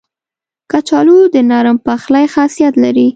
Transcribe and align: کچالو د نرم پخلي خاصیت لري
کچالو 0.71 1.17
د 1.33 1.35
نرم 1.49 1.77
پخلي 1.87 2.25
خاصیت 2.35 2.73
لري 2.83 3.07